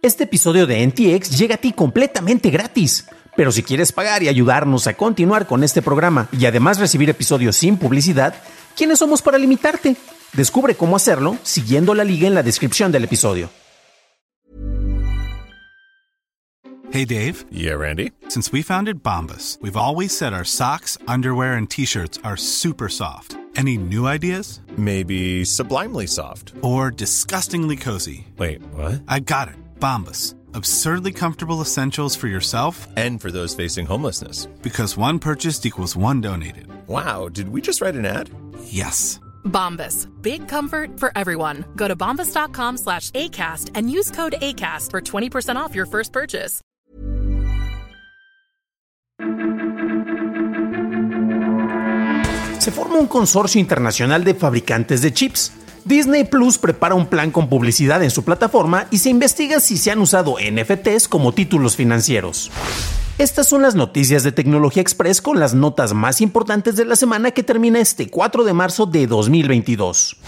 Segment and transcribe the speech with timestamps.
[0.00, 3.06] Este episodio de NTX llega a ti completamente gratis.
[3.36, 7.56] Pero si quieres pagar y ayudarnos a continuar con este programa y además recibir episodios
[7.56, 8.34] sin publicidad,
[8.76, 9.96] ¿quiénes somos para limitarte?
[10.34, 13.50] Descubre cómo hacerlo siguiendo la liga en la descripción del episodio.
[16.92, 17.44] Hey Dave.
[17.50, 18.12] Yeah, Randy.
[18.28, 23.36] Since we founded Bombus, we've always said our socks, underwear, and t-shirts are super soft.
[23.56, 24.60] Any new ideas?
[24.76, 26.54] Maybe sublimely soft.
[26.62, 28.26] Or disgustingly cozy?
[28.38, 29.02] Wait, what?
[29.08, 29.56] I got it.
[29.80, 30.34] Bombus.
[30.54, 34.46] Absurdly comfortable essentials for yourself And for those facing homelessness.
[34.62, 36.66] because one purchased equals one donated.
[36.86, 38.30] Wow, did we just write an ad?
[38.64, 39.20] Yes.
[39.44, 40.08] Bombas.
[40.22, 41.64] Big comfort for everyone.
[41.76, 46.60] Go to bombas.com slash ACAST and use code ACAST for 20% off your first purchase.
[52.58, 55.52] Se forma un consorcio internacional de fabricantes de chips.
[55.88, 59.90] Disney Plus prepara un plan con publicidad en su plataforma y se investiga si se
[59.90, 62.50] han usado NFTs como títulos financieros.
[63.16, 67.30] Estas son las noticias de Tecnología Express con las notas más importantes de la semana
[67.30, 70.18] que termina este 4 de marzo de 2022.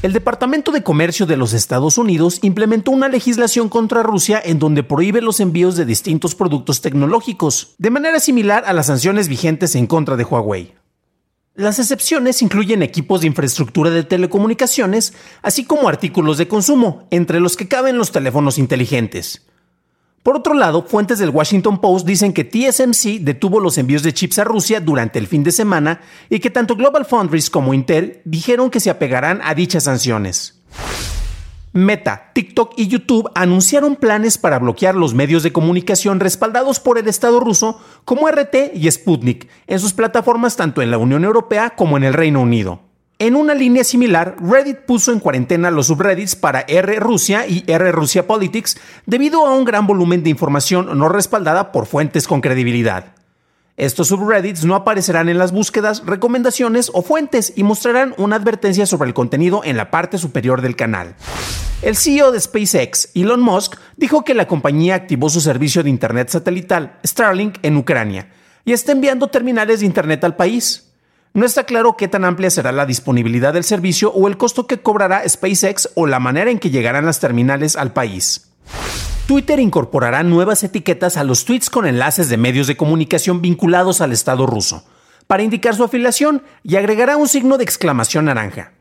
[0.00, 4.82] El Departamento de Comercio de los Estados Unidos implementó una legislación contra Rusia en donde
[4.82, 9.86] prohíbe los envíos de distintos productos tecnológicos, de manera similar a las sanciones vigentes en
[9.86, 10.72] contra de Huawei.
[11.56, 17.56] Las excepciones incluyen equipos de infraestructura de telecomunicaciones, así como artículos de consumo, entre los
[17.56, 19.46] que caben los teléfonos inteligentes.
[20.22, 24.38] Por otro lado, fuentes del Washington Post dicen que TSMC detuvo los envíos de chips
[24.38, 28.68] a Rusia durante el fin de semana y que tanto Global Foundries como Intel dijeron
[28.68, 30.60] que se apegarán a dichas sanciones.
[31.76, 37.06] Meta, TikTok y YouTube anunciaron planes para bloquear los medios de comunicación respaldados por el
[37.06, 41.98] Estado ruso como RT y Sputnik en sus plataformas tanto en la Unión Europea como
[41.98, 42.80] en el Reino Unido.
[43.18, 47.92] En una línea similar, Reddit puso en cuarentena los subreddits para R Rusia y R
[47.92, 53.12] Rusia Politics debido a un gran volumen de información no respaldada por fuentes con credibilidad.
[53.76, 59.08] Estos subreddits no aparecerán en las búsquedas, recomendaciones o fuentes y mostrarán una advertencia sobre
[59.08, 61.14] el contenido en la parte superior del canal.
[61.82, 66.30] El CEO de SpaceX, Elon Musk, dijo que la compañía activó su servicio de Internet
[66.30, 68.30] satelital, Starlink, en Ucrania,
[68.64, 70.90] y está enviando terminales de Internet al país.
[71.34, 74.80] No está claro qué tan amplia será la disponibilidad del servicio o el costo que
[74.80, 78.48] cobrará SpaceX o la manera en que llegarán las terminales al país.
[79.26, 84.12] Twitter incorporará nuevas etiquetas a los tweets con enlaces de medios de comunicación vinculados al
[84.12, 84.84] Estado ruso,
[85.26, 88.74] para indicar su afiliación y agregará un signo de exclamación naranja.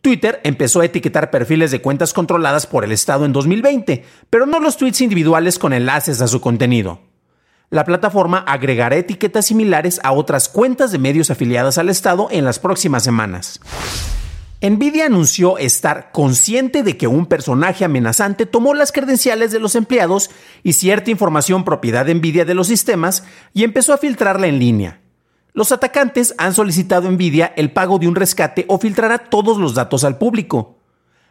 [0.00, 4.60] Twitter empezó a etiquetar perfiles de cuentas controladas por el Estado en 2020, pero no
[4.60, 7.00] los tweets individuales con enlaces a su contenido.
[7.68, 12.60] La plataforma agregará etiquetas similares a otras cuentas de medios afiliadas al Estado en las
[12.60, 13.60] próximas semanas.
[14.60, 20.30] Nvidia anunció estar consciente de que un personaje amenazante tomó las credenciales de los empleados
[20.64, 23.22] y cierta información propiedad de Nvidia de los sistemas
[23.54, 25.00] y empezó a filtrarla en línea.
[25.52, 29.74] Los atacantes han solicitado a Nvidia el pago de un rescate o filtrará todos los
[29.74, 30.78] datos al público.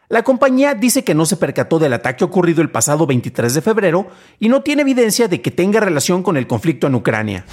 [0.08, 4.08] La compañía dice que no se percató del ataque ocurrido el pasado 23 de febrero
[4.40, 7.46] y no tiene evidencia de que tenga relación con el conflicto en Ucrania.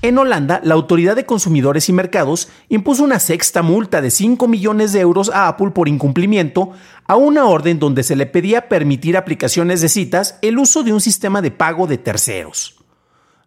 [0.00, 4.92] En Holanda, la Autoridad de Consumidores y Mercados impuso una sexta multa de 5 millones
[4.92, 6.70] de euros a Apple por incumplimiento
[7.08, 11.00] a una orden donde se le pedía permitir aplicaciones de citas el uso de un
[11.00, 12.76] sistema de pago de terceros.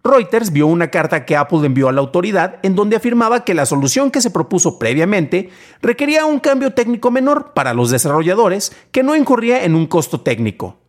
[0.04, 3.66] Reuters vio una carta que Apple envió a la autoridad en donde afirmaba que la
[3.66, 5.52] solución que se propuso previamente
[5.82, 10.81] requería un cambio técnico menor para los desarrolladores que no incurría en un costo técnico.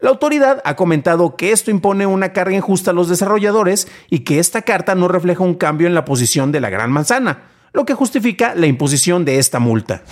[0.00, 4.38] La autoridad ha comentado que esto impone una carga injusta a los desarrolladores y que
[4.38, 7.42] esta carta no refleja un cambio en la posición de la gran manzana,
[7.72, 10.02] lo que justifica la imposición de esta multa.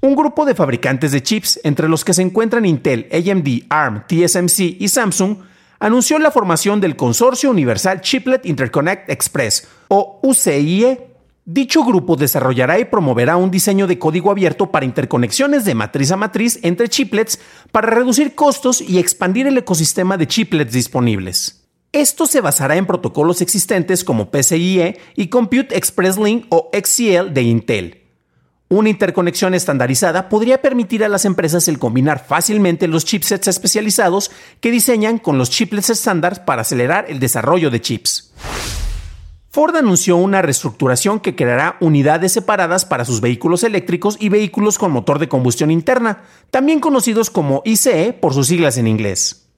[0.00, 4.80] Un grupo de fabricantes de chips, entre los que se encuentran Intel, AMD, ARM, TSMC
[4.80, 5.36] y Samsung,
[5.78, 11.09] anunció la formación del Consorcio Universal Chiplet Interconnect Express, o UCIe.
[11.52, 16.16] Dicho grupo desarrollará y promoverá un diseño de código abierto para interconexiones de matriz a
[16.16, 17.40] matriz entre chiplets
[17.72, 21.66] para reducir costos y expandir el ecosistema de chiplets disponibles.
[21.90, 27.42] Esto se basará en protocolos existentes como PCIe y Compute Express Link o XCL de
[27.42, 28.02] Intel.
[28.68, 34.30] Una interconexión estandarizada podría permitir a las empresas el combinar fácilmente los chipsets especializados
[34.60, 38.30] que diseñan con los chiplets estándar para acelerar el desarrollo de chips.
[39.52, 44.92] Ford anunció una reestructuración que creará unidades separadas para sus vehículos eléctricos y vehículos con
[44.92, 49.48] motor de combustión interna, también conocidos como ICE por sus siglas en inglés.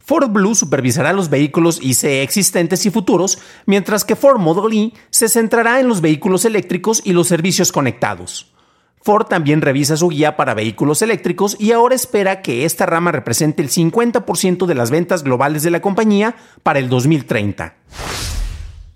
[0.00, 5.28] Ford Blue supervisará los vehículos ICE existentes y futuros, mientras que Ford Model E se
[5.28, 8.52] centrará en los vehículos eléctricos y los servicios conectados.
[9.00, 13.62] Ford también revisa su guía para vehículos eléctricos y ahora espera que esta rama represente
[13.62, 16.34] el 50% de las ventas globales de la compañía
[16.64, 17.76] para el 2030.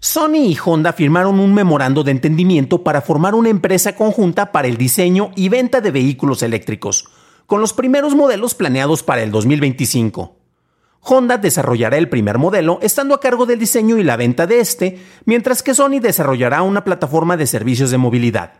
[0.02, 4.78] Sony y Honda firmaron un memorando de entendimiento para formar una empresa conjunta para el
[4.78, 7.04] diseño y venta de vehículos eléctricos,
[7.44, 10.36] con los primeros modelos planeados para el 2025.
[11.02, 15.04] Honda desarrollará el primer modelo, estando a cargo del diseño y la venta de este,
[15.26, 18.54] mientras que Sony desarrollará una plataforma de servicios de movilidad.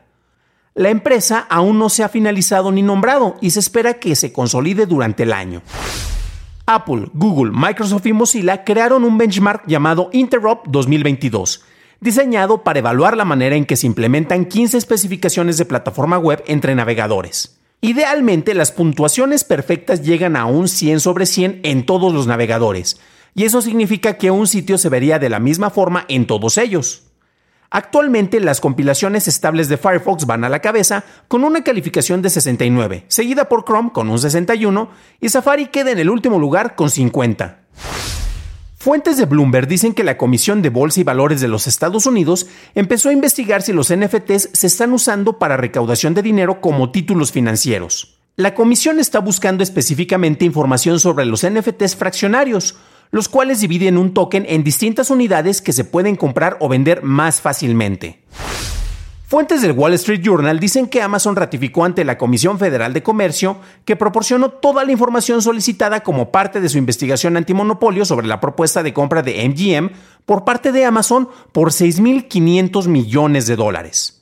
[0.75, 4.85] La empresa aún no se ha finalizado ni nombrado y se espera que se consolide
[4.85, 5.63] durante el año.
[6.75, 11.65] Apple, Google, Microsoft y Mozilla crearon un benchmark llamado Interop 2022,
[12.01, 16.77] diseñado para evaluar la manera en que se implementan 15 especificaciones de plataforma web entre
[16.77, 17.59] navegadores.
[17.81, 23.01] Idealmente, las puntuaciones perfectas llegan a un 100 sobre 100 en todos los navegadores,
[23.35, 27.10] y eso significa que un sitio se vería de la misma forma en todos ellos.
[27.71, 33.05] Actualmente las compilaciones estables de Firefox van a la cabeza con una calificación de 69,
[33.07, 34.91] seguida por Chrome con un 61
[35.21, 37.61] y Safari queda en el último lugar con 50.
[38.77, 42.49] Fuentes de Bloomberg dicen que la Comisión de Bolsa y Valores de los Estados Unidos
[42.75, 47.31] empezó a investigar si los NFTs se están usando para recaudación de dinero como títulos
[47.31, 48.19] financieros.
[48.37, 52.77] La comisión está buscando específicamente información sobre los NFTs fraccionarios,
[53.11, 57.41] los cuales dividen un token en distintas unidades que se pueden comprar o vender más
[57.41, 58.21] fácilmente.
[59.31, 63.59] Fuentes del Wall Street Journal dicen que Amazon ratificó ante la Comisión Federal de Comercio
[63.85, 68.83] que proporcionó toda la información solicitada como parte de su investigación antimonopolio sobre la propuesta
[68.83, 69.95] de compra de MGM
[70.27, 74.21] por parte de Amazon por 6.500 millones de dólares.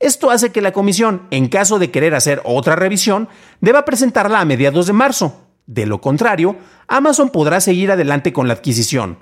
[0.00, 3.28] Esto hace que la comisión, en caso de querer hacer otra revisión,
[3.60, 6.56] deba presentarla a mediados de marzo, de lo contrario,
[6.88, 9.18] Amazon podrá seguir adelante con la adquisición.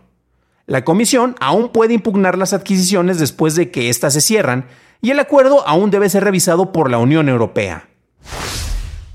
[0.67, 4.67] La comisión aún puede impugnar las adquisiciones después de que éstas se cierran
[5.03, 7.89] y el acuerdo aún debe ser revisado por la Unión Europea.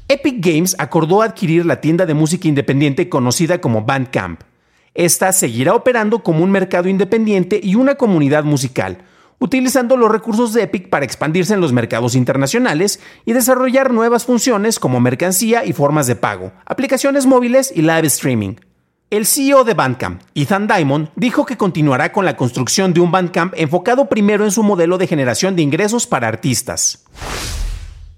[0.07, 4.41] Epic Games acordó adquirir la tienda de música independiente conocida como Bandcamp.
[4.95, 8.99] Esta seguirá operando como un mercado independiente y una comunidad musical,
[9.39, 14.79] utilizando los recursos de Epic para expandirse en los mercados internacionales y desarrollar nuevas funciones
[14.79, 18.55] como mercancía y formas de pago, aplicaciones móviles y live streaming.
[19.09, 23.55] El CEO de Bandcamp, Ethan Diamond, dijo que continuará con la construcción de un Bandcamp
[23.57, 27.05] enfocado primero en su modelo de generación de ingresos para artistas.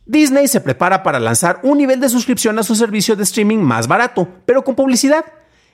[0.06, 3.88] Disney se prepara para lanzar un nivel de suscripción a su servicio de streaming más
[3.88, 5.24] barato, pero con publicidad.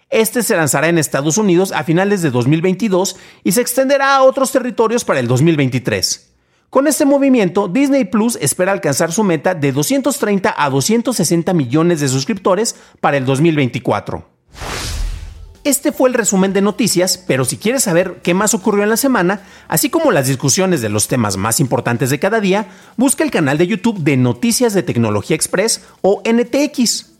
[0.09, 4.53] Este se lanzará en Estados Unidos a finales de 2022 y se extenderá a otros
[4.53, 6.33] territorios para el 2023.
[6.69, 12.07] Con este movimiento, Disney Plus espera alcanzar su meta de 230 a 260 millones de
[12.07, 14.25] suscriptores para el 2024.
[15.65, 18.95] Este fue el resumen de noticias, pero si quieres saber qué más ocurrió en la
[18.95, 23.31] semana, así como las discusiones de los temas más importantes de cada día, busca el
[23.31, 27.16] canal de YouTube de Noticias de Tecnología Express o NTX.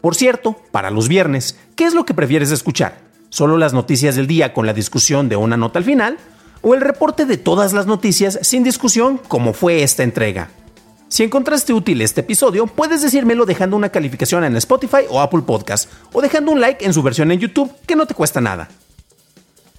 [0.00, 2.98] Por cierto, para los viernes, ¿qué es lo que prefieres escuchar?
[3.28, 6.18] ¿Solo las noticias del día con la discusión de una nota al final?
[6.62, 10.50] ¿O el reporte de todas las noticias sin discusión como fue esta entrega?
[11.08, 15.90] Si encontraste útil este episodio, puedes decírmelo dejando una calificación en Spotify o Apple Podcast
[16.12, 18.68] o dejando un like en su versión en YouTube que no te cuesta nada.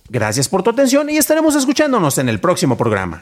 [0.10, 3.22] Gracias por tu atención y estaremos escuchándonos en el próximo programa.